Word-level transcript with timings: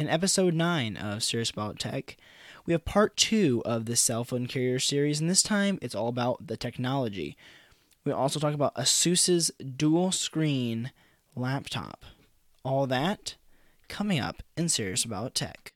In 0.00 0.08
episode 0.08 0.54
9 0.54 0.96
of 0.96 1.22
Serious 1.22 1.50
About 1.50 1.78
Tech, 1.78 2.16
we 2.64 2.72
have 2.72 2.86
part 2.86 3.18
2 3.18 3.60
of 3.66 3.84
the 3.84 3.96
cell 3.96 4.24
phone 4.24 4.46
carrier 4.46 4.78
series, 4.78 5.20
and 5.20 5.28
this 5.28 5.42
time 5.42 5.78
it's 5.82 5.94
all 5.94 6.08
about 6.08 6.46
the 6.46 6.56
technology. 6.56 7.36
We 8.06 8.10
also 8.10 8.40
talk 8.40 8.54
about 8.54 8.72
Asus's 8.76 9.50
dual 9.76 10.10
screen 10.10 10.90
laptop. 11.36 12.02
All 12.64 12.86
that 12.86 13.36
coming 13.88 14.18
up 14.18 14.42
in 14.56 14.70
Serious 14.70 15.04
About 15.04 15.34
Tech. 15.34 15.74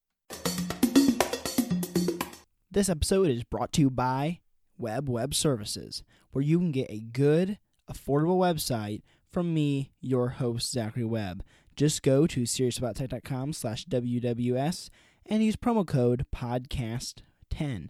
This 2.71 2.89
episode 2.89 3.29
is 3.29 3.45
brought 3.45 3.75
to 3.75 3.83
you 3.83 3.91
by 3.91 4.41
Web 4.79 5.07
Web 5.07 5.35
Services, 5.35 6.03
where 6.31 6.43
you 6.43 6.59
can 6.59 6.73
get 6.73 6.91
a 6.91 7.01
good, 7.01 7.59
affordable 7.93 8.39
website 8.39 9.03
from 9.31 9.53
me, 9.53 9.91
your 10.01 10.31
host, 10.31 10.73
Zachary 10.73 11.05
Webb. 11.05 11.45
Just 11.77 12.03
go 12.03 12.27
to 12.27 12.43
seriousaboutTech.com 12.43 13.53
slash 13.53 13.87
WWS 13.87 14.91
and 15.27 15.43
use 15.43 15.57
promo 15.57 15.87
code 15.87 16.27
podcast10. 16.35 17.89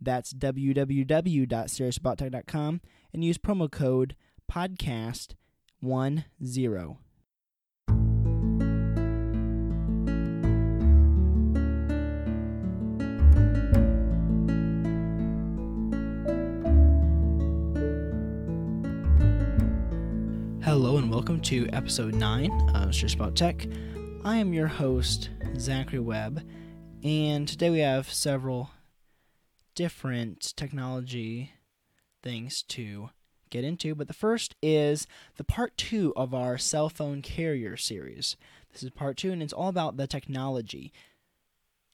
That's 0.00 0.32
www.seriousaboutTech.com 0.32 2.80
and 3.12 3.24
use 3.24 3.38
promo 3.38 3.70
code 3.70 4.16
podcast10. 4.50 7.03
Hello 20.74 20.96
and 20.96 21.08
welcome 21.08 21.40
to 21.42 21.68
episode 21.72 22.16
9 22.16 22.50
of 22.74 22.92
Serious 22.92 23.14
About 23.14 23.36
Tech. 23.36 23.64
I 24.24 24.38
am 24.38 24.52
your 24.52 24.66
host, 24.66 25.30
Zachary 25.56 26.00
Webb, 26.00 26.42
and 27.04 27.46
today 27.46 27.70
we 27.70 27.78
have 27.78 28.12
several 28.12 28.70
different 29.76 30.52
technology 30.56 31.52
things 32.24 32.64
to 32.70 33.10
get 33.50 33.62
into. 33.62 33.94
But 33.94 34.08
the 34.08 34.14
first 34.14 34.56
is 34.64 35.06
the 35.36 35.44
part 35.44 35.76
2 35.76 36.12
of 36.16 36.34
our 36.34 36.58
cell 36.58 36.88
phone 36.88 37.22
carrier 37.22 37.76
series. 37.76 38.36
This 38.72 38.82
is 38.82 38.90
part 38.90 39.16
2, 39.16 39.30
and 39.30 39.44
it's 39.44 39.52
all 39.52 39.68
about 39.68 39.96
the 39.96 40.08
technology 40.08 40.92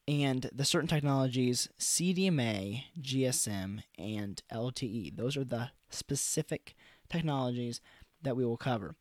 and 0.08 0.48
the 0.54 0.64
certain 0.64 0.88
technologies 0.88 1.68
CDMA, 1.78 2.84
GSM, 2.98 3.82
and 3.98 4.42
LTE. 4.50 5.16
Those 5.16 5.36
are 5.36 5.44
the 5.44 5.68
specific 5.90 6.74
technologies 7.10 7.82
that 8.22 8.36
we 8.36 8.44
will 8.44 8.56
cover. 8.56 8.94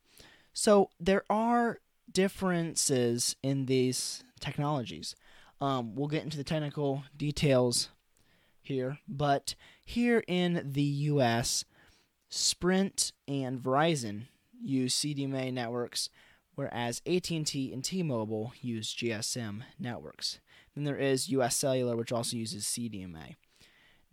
So 0.52 0.90
there 0.98 1.24
are 1.30 1.78
differences 2.10 3.36
in 3.42 3.66
these 3.66 4.24
technologies. 4.40 5.14
Um, 5.60 5.94
we'll 5.94 6.08
get 6.08 6.24
into 6.24 6.36
the 6.36 6.44
technical 6.44 7.04
details 7.16 7.90
here, 8.62 8.98
but 9.06 9.54
here 9.84 10.22
in 10.26 10.70
the 10.72 10.82
U.S., 10.82 11.64
Sprint 12.28 13.12
and 13.26 13.58
Verizon 13.58 14.26
use 14.62 14.94
CDMA 14.94 15.52
networks, 15.52 16.08
whereas 16.54 17.02
AT&T 17.06 17.72
and 17.72 17.84
T-Mobile 17.84 18.52
use 18.60 18.94
GSM 18.94 19.62
networks. 19.78 20.38
Then 20.74 20.84
there 20.84 20.96
is 20.96 21.28
U.S. 21.30 21.56
Cellular, 21.56 21.96
which 21.96 22.12
also 22.12 22.36
uses 22.36 22.64
CDMA. 22.64 23.34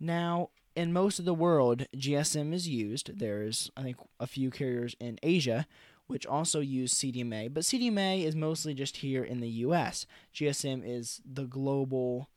Now, 0.00 0.50
in 0.78 0.92
most 0.92 1.18
of 1.18 1.24
the 1.24 1.34
world, 1.34 1.86
GSM 1.96 2.54
is 2.54 2.68
used. 2.68 3.18
There's, 3.18 3.70
I 3.76 3.82
think, 3.82 3.96
a 4.20 4.28
few 4.28 4.50
carriers 4.50 4.94
in 5.00 5.18
Asia 5.22 5.66
which 6.06 6.26
also 6.26 6.60
use 6.60 6.94
CDMA, 6.94 7.52
but 7.52 7.64
CDMA 7.64 8.24
is 8.24 8.34
mostly 8.34 8.72
just 8.72 8.98
here 8.98 9.22
in 9.22 9.40
the 9.40 9.48
US. 9.48 10.06
GSM 10.34 10.82
is 10.82 11.20
the 11.30 11.44
global, 11.44 12.30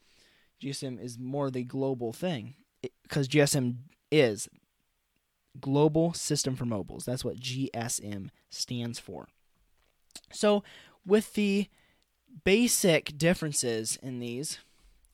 GSM 0.62 1.02
is 1.02 1.18
more 1.18 1.50
the 1.50 1.64
global 1.64 2.12
thing 2.12 2.56
because 3.04 3.30
GSM 3.30 3.78
is 4.12 4.50
Global 5.62 6.14
System 6.14 6.58
for 6.58 6.66
Mobiles. 6.66 7.06
That's 7.06 7.24
what 7.24 7.40
GSM 7.40 8.30
stands 8.50 9.00
for. 9.00 9.30
So, 10.34 10.64
with 11.06 11.34
the 11.34 11.68
basic 12.44 13.18
differences 13.18 13.98
in 14.04 14.20
these, 14.20 14.60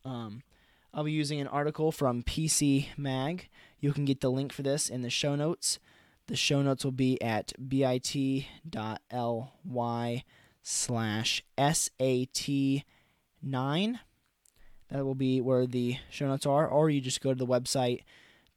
um, 0.04 0.42
I'll 0.98 1.04
be 1.04 1.12
using 1.12 1.40
an 1.40 1.48
article 1.48 1.92
from 1.92 2.24
PC 2.24 2.88
Mag. 2.98 3.50
You 3.80 3.94
can 3.94 4.04
get 4.04 4.20
the 4.20 4.32
link 4.32 4.52
for 4.52 4.64
this 4.64 4.90
in 4.90 5.04
the 5.04 5.12
show 5.12 5.36
notes. 5.36 5.78
The 6.26 6.36
show 6.36 6.64
notes 6.64 6.84
will 6.84 6.92
be 6.92 7.22
at 7.22 7.54
bit.ly 7.70 8.48
slash 10.64 11.44
SAT9. 11.56 12.84
That 14.90 15.06
will 15.06 15.14
be 15.14 15.40
where 15.40 15.68
the 15.68 15.98
show 16.10 16.26
notes 16.26 16.48
are, 16.48 16.68
or 16.68 16.90
you 16.90 17.00
just 17.00 17.22
go 17.22 17.32
to 17.32 17.38
the 17.38 17.46
website 17.46 18.02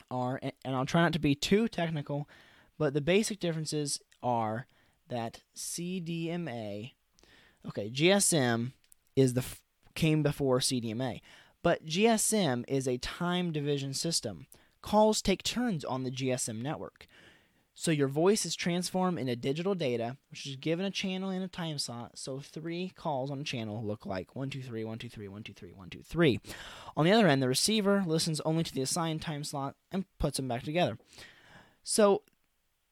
are, 0.08 0.38
and 0.40 0.76
I'll 0.76 0.86
try 0.86 1.02
not 1.02 1.12
to 1.14 1.18
be 1.18 1.34
too 1.34 1.66
technical, 1.66 2.28
but 2.78 2.94
the 2.94 3.00
basic 3.00 3.40
differences 3.40 4.00
are 4.22 4.66
that 5.08 5.40
CDMA, 5.56 6.92
okay, 7.66 7.90
GSM 7.90 8.72
is 9.16 9.34
the 9.34 9.44
came 9.94 10.22
before 10.22 10.58
CDMA, 10.58 11.20
but 11.62 11.86
GSM 11.86 12.64
is 12.68 12.88
a 12.88 12.98
time 12.98 13.52
division 13.52 13.94
system. 13.94 14.46
Calls 14.82 15.22
take 15.22 15.42
turns 15.42 15.84
on 15.84 16.02
the 16.02 16.10
GSM 16.10 16.60
network. 16.60 17.06
So 17.76 17.90
your 17.90 18.06
voice 18.06 18.46
is 18.46 18.54
transformed 18.54 19.18
into 19.18 19.34
digital 19.34 19.74
data, 19.74 20.16
which 20.30 20.46
is 20.46 20.54
given 20.56 20.84
a 20.84 20.90
channel 20.90 21.30
and 21.30 21.42
a 21.42 21.48
time 21.48 21.78
slot. 21.78 22.12
So 22.16 22.38
three 22.38 22.92
calls 22.94 23.32
on 23.32 23.40
a 23.40 23.44
channel 23.44 23.84
look 23.84 24.06
like 24.06 24.36
123, 24.36 24.84
123, 24.84 25.26
123, 25.26 25.70
123. 25.72 26.40
On 26.96 27.04
the 27.04 27.10
other 27.10 27.26
end, 27.26 27.42
the 27.42 27.48
receiver 27.48 28.04
listens 28.06 28.40
only 28.40 28.62
to 28.62 28.72
the 28.72 28.82
assigned 28.82 29.22
time 29.22 29.42
slot 29.42 29.74
and 29.90 30.04
puts 30.20 30.36
them 30.36 30.46
back 30.46 30.62
together. 30.62 30.98
So 31.82 32.22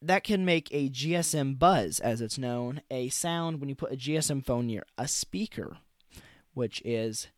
that 0.02 0.24
can 0.24 0.44
make 0.44 0.68
a 0.72 0.90
GSM 0.90 1.58
buzz, 1.58 2.00
as 2.00 2.20
it's 2.20 2.36
known, 2.36 2.82
a 2.90 3.08
sound 3.08 3.60
when 3.60 3.68
you 3.68 3.74
put 3.74 3.92
a 3.92 3.96
GSM 3.96 4.44
phone 4.44 4.66
near 4.66 4.84
a 4.98 5.06
speaker, 5.06 5.78
which 6.54 6.82
is 6.84 7.28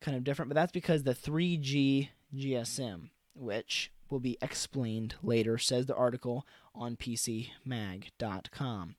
kind 0.00 0.16
of 0.16 0.24
different. 0.24 0.48
But 0.48 0.54
that's 0.54 0.72
because 0.72 1.02
the 1.02 1.14
3G 1.14 2.08
GSM, 2.34 3.10
which 3.34 3.92
will 4.08 4.20
be 4.20 4.38
explained 4.40 5.16
later, 5.22 5.58
says 5.58 5.86
the 5.86 5.94
article 5.94 6.46
on 6.74 6.96
PCMag.com. 6.96 8.94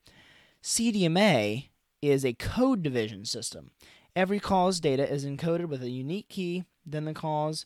CDMA 0.61 1.69
is 2.01 2.23
a 2.23 2.33
code 2.33 2.83
division 2.83 3.25
system. 3.25 3.71
Every 4.15 4.39
call's 4.39 4.79
data 4.79 5.11
is 5.11 5.25
encoded 5.25 5.65
with 5.65 5.81
a 5.81 5.89
unique 5.89 6.29
key, 6.29 6.65
then 6.85 7.05
the 7.05 7.13
calls 7.13 7.65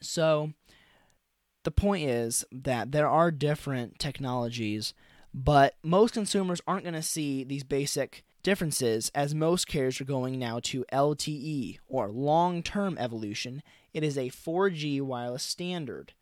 So 0.00 0.52
the 1.64 1.70
point 1.70 2.08
is 2.08 2.44
that 2.52 2.92
there 2.92 3.08
are 3.08 3.30
different 3.30 3.98
technologies, 3.98 4.94
but 5.34 5.74
most 5.82 6.14
consumers 6.14 6.62
aren't 6.66 6.84
going 6.84 6.94
to 6.94 7.02
see 7.02 7.44
these 7.44 7.64
basic 7.64 8.24
differences 8.48 9.10
as 9.14 9.34
most 9.34 9.68
carriers 9.68 10.00
are 10.00 10.06
going 10.06 10.38
now 10.38 10.58
to 10.58 10.82
LTE 10.90 11.76
or 11.86 12.08
long 12.08 12.62
term 12.62 12.96
evolution. 12.96 13.62
It 13.92 14.02
is 14.02 14.16
a 14.16 14.30
4G 14.30 15.02
wireless 15.02 15.42
standard. 15.42 16.14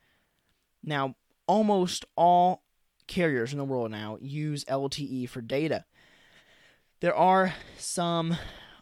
Now, 0.82 1.14
almost 1.46 2.04
all 2.16 2.64
carriers 3.06 3.52
in 3.52 3.58
the 3.58 3.64
world 3.64 3.92
now 3.92 4.18
use 4.20 4.64
LTE 4.64 5.28
for 5.28 5.40
data. 5.40 5.84
There 6.98 7.14
are 7.14 7.54
some 7.78 8.36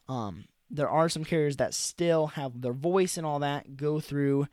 um, 0.08 0.46
there 0.70 0.88
are 0.88 1.10
some 1.10 1.26
carriers 1.26 1.58
that 1.58 1.74
still 1.74 2.28
have 2.28 2.62
their 2.62 2.72
voice 2.72 3.18
and 3.18 3.26
all 3.26 3.40
that 3.40 3.76
go 3.76 4.00
through 4.00 4.48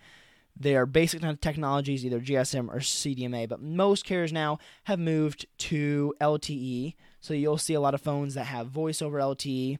their 0.59 0.85
basic 0.85 1.21
technologies, 1.39 2.05
either 2.05 2.19
GSM 2.19 2.67
or 2.67 2.79
CDMA, 2.79 3.47
but 3.47 3.61
most 3.61 4.03
carriers 4.03 4.33
now 4.33 4.59
have 4.83 4.99
moved 4.99 5.45
to 5.59 6.13
LTE. 6.19 6.95
So 7.21 7.33
you'll 7.33 7.57
see 7.57 7.75
a 7.75 7.79
lot 7.79 7.93
of 7.93 8.01
phones 8.01 8.33
that 8.33 8.45
have 8.45 8.67
voice 8.67 9.01
over 9.01 9.19
LTE. 9.19 9.77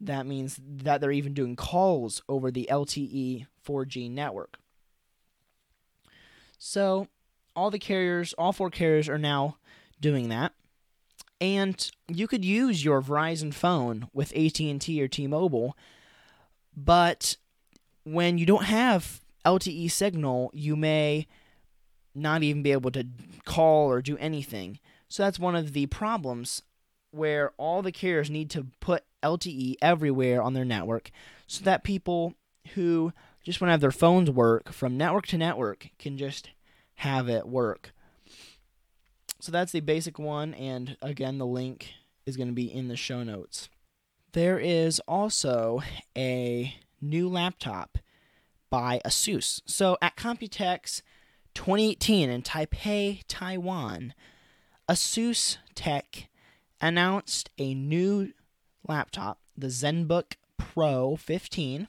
That 0.00 0.26
means 0.26 0.58
that 0.60 1.00
they're 1.00 1.12
even 1.12 1.34
doing 1.34 1.54
calls 1.54 2.22
over 2.28 2.50
the 2.50 2.66
LTE 2.70 3.46
4G 3.64 4.10
network. 4.10 4.58
So 6.58 7.08
all 7.54 7.70
the 7.70 7.78
carriers, 7.78 8.32
all 8.34 8.52
four 8.52 8.70
carriers 8.70 9.08
are 9.08 9.18
now 9.18 9.58
doing 10.00 10.28
that. 10.30 10.52
And 11.40 11.90
you 12.08 12.26
could 12.26 12.44
use 12.44 12.84
your 12.84 13.02
Verizon 13.02 13.52
phone 13.52 14.08
with 14.12 14.34
AT&T 14.36 15.02
or 15.02 15.08
T-Mobile, 15.08 15.76
but 16.76 17.36
when 18.04 18.38
you 18.38 18.46
don't 18.46 18.64
have 18.64 19.20
LTE 19.44 19.90
signal, 19.90 20.50
you 20.54 20.76
may 20.76 21.26
not 22.14 22.42
even 22.42 22.62
be 22.62 22.72
able 22.72 22.92
to 22.92 23.06
call 23.44 23.90
or 23.90 24.00
do 24.00 24.16
anything. 24.18 24.78
So 25.12 25.24
that's 25.24 25.38
one 25.38 25.54
of 25.54 25.74
the 25.74 25.84
problems 25.88 26.62
where 27.10 27.52
all 27.58 27.82
the 27.82 27.92
carriers 27.92 28.30
need 28.30 28.48
to 28.48 28.68
put 28.80 29.04
LTE 29.22 29.74
everywhere 29.82 30.40
on 30.40 30.54
their 30.54 30.64
network 30.64 31.10
so 31.46 31.62
that 31.64 31.84
people 31.84 32.32
who 32.72 33.12
just 33.44 33.60
want 33.60 33.68
to 33.68 33.72
have 33.72 33.82
their 33.82 33.90
phones 33.90 34.30
work 34.30 34.72
from 34.72 34.96
network 34.96 35.26
to 35.26 35.36
network 35.36 35.90
can 35.98 36.16
just 36.16 36.48
have 36.94 37.28
it 37.28 37.46
work. 37.46 37.92
So 39.38 39.52
that's 39.52 39.72
the 39.72 39.80
basic 39.80 40.18
one, 40.18 40.54
and 40.54 40.96
again, 41.02 41.36
the 41.36 41.44
link 41.44 41.92
is 42.24 42.38
going 42.38 42.48
to 42.48 42.54
be 42.54 42.72
in 42.72 42.88
the 42.88 42.96
show 42.96 43.22
notes. 43.22 43.68
There 44.32 44.58
is 44.58 44.98
also 45.00 45.82
a 46.16 46.74
new 47.02 47.28
laptop 47.28 47.98
by 48.70 49.02
Asus. 49.04 49.60
So 49.66 49.98
at 50.00 50.16
Computex 50.16 51.02
2018 51.52 52.30
in 52.30 52.40
Taipei, 52.40 53.20
Taiwan, 53.28 54.14
Asus 54.92 55.56
Tech 55.74 56.28
announced 56.78 57.48
a 57.56 57.72
new 57.72 58.30
laptop, 58.86 59.38
the 59.56 59.68
ZenBook 59.68 60.34
Pro 60.58 61.16
15. 61.16 61.88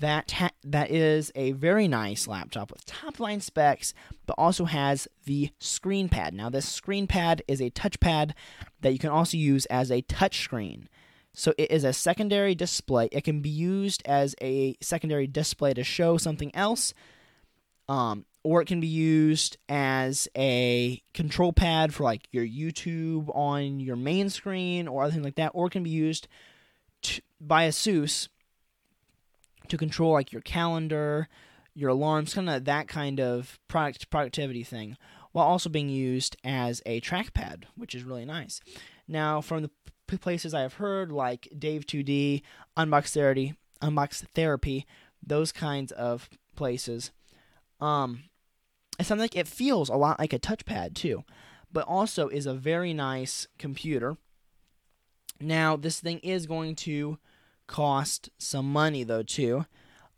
That 0.00 0.32
ha- 0.32 0.50
that 0.64 0.90
is 0.90 1.30
a 1.36 1.52
very 1.52 1.86
nice 1.86 2.26
laptop 2.26 2.72
with 2.72 2.84
top 2.86 3.20
line 3.20 3.40
specs, 3.40 3.94
but 4.26 4.34
also 4.36 4.64
has 4.64 5.06
the 5.26 5.50
screen 5.60 6.08
pad. 6.08 6.34
Now, 6.34 6.50
this 6.50 6.68
screen 6.68 7.06
pad 7.06 7.40
is 7.46 7.60
a 7.60 7.70
touchpad 7.70 8.32
that 8.80 8.92
you 8.92 8.98
can 8.98 9.10
also 9.10 9.36
use 9.36 9.66
as 9.66 9.92
a 9.92 10.00
touch 10.00 10.40
screen. 10.40 10.88
So 11.32 11.54
it 11.56 11.70
is 11.70 11.84
a 11.84 11.92
secondary 11.92 12.56
display. 12.56 13.10
It 13.12 13.22
can 13.22 13.42
be 13.42 13.48
used 13.48 14.02
as 14.06 14.34
a 14.42 14.76
secondary 14.80 15.28
display 15.28 15.72
to 15.74 15.84
show 15.84 16.16
something 16.16 16.52
else, 16.52 16.94
um, 17.88 18.24
or 18.44 18.60
it 18.60 18.66
can 18.66 18.80
be 18.80 18.86
used 18.86 19.56
as 19.68 20.28
a 20.36 21.02
control 21.14 21.52
pad 21.52 21.94
for 21.94 22.02
like 22.02 22.26
your 22.32 22.44
YouTube 22.44 23.34
on 23.34 23.80
your 23.80 23.96
main 23.96 24.30
screen 24.30 24.88
or 24.88 25.04
other 25.04 25.20
like 25.20 25.36
that, 25.36 25.52
or 25.54 25.66
it 25.66 25.70
can 25.70 25.82
be 25.82 25.90
used 25.90 26.26
to, 27.02 27.22
by 27.40 27.68
Asus 27.68 28.28
to 29.68 29.76
control 29.76 30.12
like 30.12 30.32
your 30.32 30.42
calendar, 30.42 31.28
your 31.74 31.90
alarms, 31.90 32.34
kind 32.34 32.50
of 32.50 32.64
that 32.64 32.88
kind 32.88 33.20
of 33.20 33.58
product 33.68 34.10
productivity 34.10 34.64
thing, 34.64 34.96
while 35.32 35.46
also 35.46 35.70
being 35.70 35.88
used 35.88 36.36
as 36.44 36.82
a 36.84 37.00
trackpad, 37.00 37.64
which 37.76 37.94
is 37.94 38.04
really 38.04 38.24
nice. 38.24 38.60
Now, 39.06 39.40
from 39.40 39.62
the 39.62 39.70
places 40.18 40.52
I 40.52 40.60
have 40.60 40.74
heard, 40.74 41.10
like 41.10 41.48
Dave2D, 41.56 42.42
Unbox 42.76 43.14
Therapy, 43.14 43.54
Unbox 43.80 44.24
Therapy, 44.34 44.86
those 45.24 45.52
kinds 45.52 45.92
of 45.92 46.28
places. 46.54 47.12
Um, 47.82 48.24
it 48.98 49.04
sounds 49.04 49.20
like 49.20 49.36
it 49.36 49.48
feels 49.48 49.88
a 49.88 49.96
lot 49.96 50.18
like 50.18 50.32
a 50.32 50.38
touchpad 50.38 50.94
too, 50.94 51.24
but 51.72 51.86
also 51.86 52.28
is 52.28 52.46
a 52.46 52.54
very 52.54 52.94
nice 52.94 53.48
computer. 53.58 54.16
Now, 55.40 55.76
this 55.76 56.00
thing 56.00 56.18
is 56.20 56.46
going 56.46 56.76
to 56.76 57.18
cost 57.66 58.30
some 58.38 58.72
money 58.72 59.02
though 59.02 59.22
too, 59.22 59.66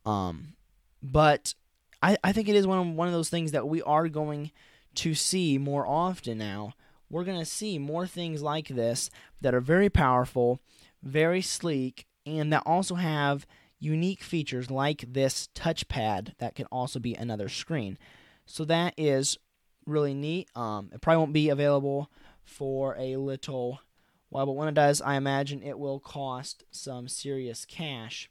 um, 0.05 0.55
but 1.03 1.55
I, 2.03 2.17
I 2.23 2.33
think 2.33 2.49
it 2.49 2.57
is 2.57 2.67
one 2.67 2.79
of, 2.79 2.95
one 2.95 3.09
of 3.09 3.15
those 3.15 3.31
things 3.31 3.53
that 3.53 3.69
we 3.69 3.81
are 3.83 4.09
going 4.09 4.51
to 4.97 5.15
see 5.15 5.59
more 5.59 5.87
often 5.87 6.39
now 6.39 6.75
we're 7.15 7.25
going 7.25 7.39
to 7.39 7.45
see 7.45 7.79
more 7.79 8.07
things 8.07 8.43
like 8.43 8.69
this 8.69 9.09
that 9.41 9.55
are 9.55 9.61
very 9.61 9.89
powerful, 9.89 10.61
very 11.03 11.41
sleek, 11.41 12.07
and 12.27 12.53
that 12.53 12.65
also 12.67 12.97
have 12.97 13.47
unique 13.79 14.23
features 14.23 14.71
like 14.71 15.05
this 15.13 15.49
touchpad 15.55 16.37
that 16.39 16.55
can 16.55 16.67
also 16.67 16.99
be 16.99 17.15
another 17.15 17.49
screen. 17.49 17.99
So 18.47 18.65
that 18.65 18.95
is 18.97 19.39
really 19.87 20.15
neat. 20.15 20.49
Um, 20.55 20.91
it 20.93 21.01
probably 21.01 21.19
won't 21.19 21.33
be 21.33 21.49
available 21.49 22.11
for 22.43 22.97
a 22.99 23.17
little 23.17 23.81
while, 24.29 24.47
but 24.47 24.53
when 24.53 24.69
it 24.69 24.75
does, 24.75 25.01
I 25.01 25.17
imagine 25.17 25.63
it 25.63 25.79
will 25.79 26.01
cost 26.01 26.65
some 26.71 27.09
serious 27.09 27.65
cash. 27.65 28.31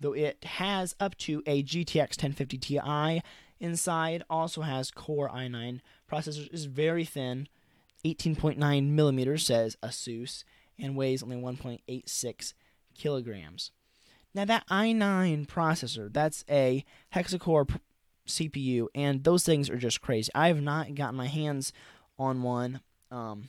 Though 0.00 0.14
it 0.14 0.44
has 0.44 0.94
up 1.00 1.16
to 1.18 1.42
a 1.46 1.62
GTX 1.62 2.22
1050 2.22 2.58
Ti 2.58 3.22
inside, 3.58 4.22
also 4.28 4.62
has 4.62 4.90
Core 4.90 5.30
i9 5.30 5.80
processors, 6.10 6.52
is 6.52 6.66
very 6.66 7.04
thin, 7.04 7.48
18.9 8.04 8.90
millimeters, 8.90 9.46
says 9.46 9.76
Asus, 9.82 10.44
and 10.78 10.96
weighs 10.96 11.22
only 11.22 11.36
1.86 11.36 12.52
kilograms. 12.94 13.70
Now, 14.36 14.44
that 14.44 14.66
i9 14.68 15.46
processor, 15.46 16.12
that's 16.12 16.44
a 16.50 16.84
hexa-core 17.14 17.64
pr- 17.64 17.78
CPU, 18.28 18.88
and 18.94 19.24
those 19.24 19.44
things 19.44 19.70
are 19.70 19.78
just 19.78 20.02
crazy. 20.02 20.30
I 20.34 20.48
have 20.48 20.60
not 20.60 20.94
gotten 20.94 21.16
my 21.16 21.26
hands 21.26 21.72
on 22.18 22.42
one, 22.42 22.82
um, 23.10 23.48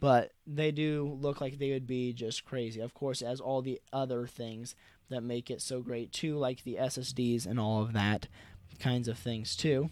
but 0.00 0.32
they 0.48 0.72
do 0.72 1.16
look 1.20 1.40
like 1.40 1.58
they 1.58 1.70
would 1.70 1.86
be 1.86 2.12
just 2.12 2.44
crazy. 2.44 2.80
Of 2.80 2.92
course, 2.92 3.22
as 3.22 3.40
all 3.40 3.62
the 3.62 3.80
other 3.92 4.26
things 4.26 4.74
that 5.10 5.22
make 5.22 5.48
it 5.48 5.62
so 5.62 5.80
great, 5.80 6.10
too, 6.10 6.36
like 6.36 6.64
the 6.64 6.78
SSDs 6.80 7.46
and 7.46 7.60
all 7.60 7.80
of 7.80 7.92
that 7.92 8.26
kinds 8.80 9.06
of 9.06 9.16
things, 9.16 9.54
too. 9.54 9.90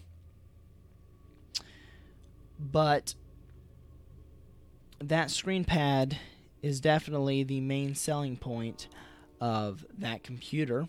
But 2.59 3.15
that 4.99 5.31
screen 5.31 5.63
pad 5.63 6.17
is 6.61 6.81
definitely 6.81 7.43
the 7.43 7.61
main 7.61 7.95
selling 7.95 8.35
point 8.35 8.89
of 9.39 9.85
that 9.97 10.23
computer. 10.23 10.87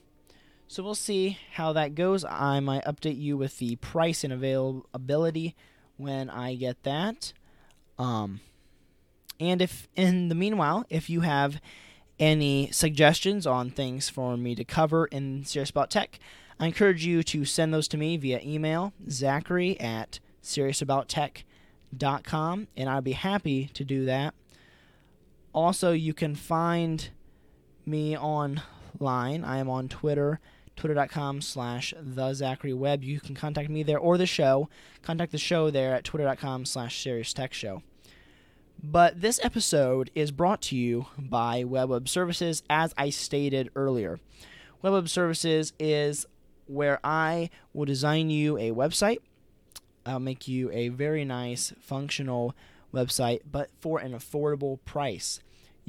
So 0.69 0.83
we'll 0.83 0.95
see 0.95 1.38
how 1.54 1.73
that 1.73 1.95
goes. 1.95 2.25
I 2.25 2.61
might 2.61 2.85
update 2.85 3.21
you 3.21 3.37
with 3.37 3.59
the 3.59 3.76
price 3.76 4.23
and 4.23 4.33
availability 4.33 5.57
when 5.97 6.30
I 6.30 6.54
get 6.54 6.83
that. 6.85 7.33
Um, 7.99 8.40
and 9.40 9.61
if 9.61 9.88
in 9.97 10.28
the 10.28 10.35
meanwhile, 10.35 10.85
if 10.88 11.11
you 11.11 11.23
have 11.23 11.61
any 12.21 12.71
suggestions 12.71 13.47
on 13.47 13.71
things 13.71 14.09
for 14.09 14.37
me 14.37 14.54
to 14.54 14.64
cover 14.64 15.07
in 15.07 15.45
Serious 15.45 15.71
About 15.71 15.90
Tech, 15.90 16.21
I 16.61 16.66
encourage 16.66 17.04
you 17.04 17.25
to 17.25 17.45
send 17.45 17.75
those 17.75 17.88
to 17.88 17.97
me 17.97 18.16
via 18.16 18.40
email, 18.45 18.92
Zachary 19.09 19.80
at 19.80 20.21
seriousabout.tech.com 20.42 22.69
and 22.76 22.88
I'd 22.88 23.04
be 23.04 23.12
happy 23.12 23.71
to 23.75 23.83
do 23.83 24.04
that. 24.04 24.35
Also, 25.52 25.90
you 25.92 26.14
can 26.14 26.35
find 26.35 27.11
me 27.90 28.16
online. 28.16 29.44
I 29.44 29.59
am 29.59 29.68
on 29.68 29.88
Twitter, 29.88 30.40
twitter.com 30.76 31.40
slash 31.40 31.92
the 32.00 32.32
Zachary 32.32 32.73
Webb. 32.73 33.02
You 33.02 33.20
can 33.20 33.35
contact 33.35 33.68
me 33.68 33.82
there 33.82 33.99
or 33.99 34.16
the 34.16 34.26
show. 34.26 34.68
Contact 35.02 35.32
the 35.32 35.38
show 35.38 35.70
there 35.70 35.94
at 35.94 36.04
twitter.com 36.04 36.64
slash 36.64 37.02
serious 37.02 37.32
tech 37.32 37.52
show. 37.52 37.82
But 38.82 39.20
this 39.20 39.40
episode 39.42 40.11
is 40.14 40.30
brought 40.30 40.62
to 40.62 40.76
you 40.76 41.06
by 41.18 41.64
Web 41.64 41.90
Web 41.90 42.09
Services, 42.09 42.62
as 42.70 42.94
I 42.97 43.11
stated 43.11 43.70
earlier. 43.76 44.20
Web 44.80 44.94
Web 44.94 45.09
Services 45.09 45.75
is 45.78 46.25
where 46.66 46.99
I 47.04 47.50
will 47.75 47.85
design 47.85 48.30
you 48.30 48.56
a 48.56 48.70
website 48.70 49.18
I'll 50.06 50.20
make 50.20 50.49
you 50.49 50.70
a 50.73 50.88
very 50.88 51.25
nice, 51.25 51.73
functional 51.80 52.54
website, 52.92 53.40
but 53.50 53.70
for 53.80 53.99
an 53.99 54.12
affordable 54.12 54.78
price. 54.85 55.40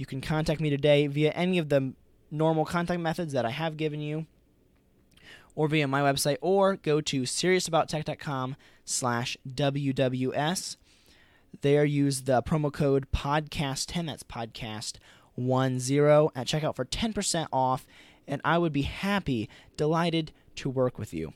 You 0.02 0.08
can 0.08 0.20
contact 0.20 0.60
me 0.60 0.72
today 0.72 1.06
via 1.06 1.30
any 1.30 1.60
of 1.60 1.70
the 1.70 1.94
normal 2.32 2.66
contact 2.66 3.00
methods 3.00 3.34
that 3.34 3.46
I 3.46 3.52
have 3.52 3.78
given 3.78 4.02
you, 4.02 4.26
or 5.54 5.68
via 5.68 5.88
my 5.88 6.02
website 6.02 6.38
or 6.42 6.78
go 6.78 7.02
to 7.02 7.22
seriousabouttech.com 7.22 8.56
slash 8.84 9.38
WWS. 9.48 10.78
There 11.62 11.86
use 11.86 12.24
the 12.24 12.42
promo 12.42 12.74
code 12.74 13.12
podcast10, 13.12 14.08
that's 14.08 14.24
podcast10 14.24 16.32
at 16.36 16.48
checkout 16.48 16.76
for 16.76 16.86
10% 16.86 17.48
off, 17.54 17.86
and 18.28 18.42
I 18.44 18.58
would 18.58 18.74
be 18.74 18.82
happy, 18.82 19.48
delighted 19.78 20.32
to 20.56 20.68
work 20.68 20.98
with 20.98 21.14
you. 21.14 21.36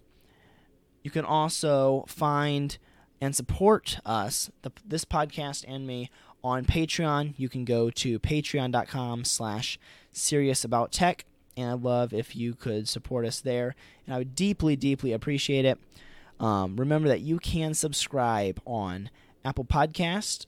You 1.04 1.12
can 1.12 1.24
also 1.24 2.04
find 2.08 2.80
and 3.22 3.36
support 3.36 4.00
us, 4.06 4.50
the, 4.64 4.72
this 4.84 5.06
podcast 5.06 5.66
and 5.68 5.86
me, 5.86 6.10
on 6.46 6.64
Patreon. 6.64 7.34
You 7.38 7.50
can 7.50 7.66
go 7.66 7.90
to 7.90 8.20
patreon.com 8.20 9.26
slash 9.26 9.80
seriousabouttech, 10.14 11.22
and 11.58 11.72
I'd 11.72 11.82
love 11.82 12.14
if 12.14 12.36
you 12.36 12.54
could 12.54 12.88
support 12.88 13.26
us 13.26 13.42
there, 13.42 13.76
and 14.06 14.14
I 14.14 14.20
would 14.20 14.36
deeply, 14.36 14.76
deeply 14.76 15.12
appreciate 15.12 15.66
it. 15.66 15.80
Um, 16.40 16.76
remember 16.78 17.08
that 17.08 17.22
you 17.22 17.40
can 17.40 17.74
subscribe 17.74 18.62
on 18.64 19.10
Apple 19.44 19.66
Podcast 19.66 20.46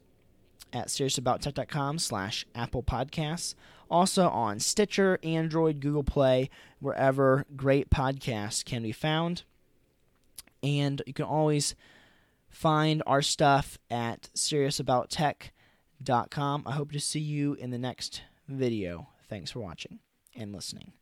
at 0.71 0.87
seriousabouttech.com 0.89 1.97
slash 1.97 2.45
Apple 2.53 2.83
Podcasts. 2.83 3.55
Also 3.89 4.29
on 4.29 4.59
Stitcher, 4.59 5.17
Android, 5.23 5.79
Google 5.79 6.03
Play, 6.03 6.51
wherever 6.79 7.45
great 7.55 7.89
podcasts 7.89 8.63
can 8.63 8.83
be 8.83 8.91
found. 8.91 9.43
And 10.61 11.01
you 11.07 11.13
can 11.13 11.25
always 11.25 11.73
find 12.49 13.01
our 13.07 13.23
stuff 13.23 13.79
at 13.89 14.29
seriousabouttech.com. 14.35 15.51
I 16.65 16.73
hope 16.73 16.91
to 16.91 16.99
see 16.99 17.19
you 17.19 17.53
in 17.53 17.71
the 17.71 17.77
next 17.77 18.21
video. 18.47 19.09
Thanks 19.29 19.51
for 19.51 19.59
watching 19.59 19.99
and 20.35 20.53
listening. 20.53 20.93